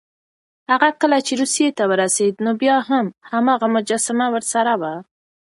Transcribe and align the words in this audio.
هغه 0.71 0.89
کله 1.01 1.17
چې 1.27 1.33
روسيې 1.41 1.69
ته 1.77 1.83
ورسېد، 1.91 2.33
نو 2.45 2.51
بیا 2.61 2.77
هم 2.89 3.05
هماغه 3.31 3.67
مجسمه 3.75 4.25
ورسره 4.35 4.73
وه. 4.81 4.93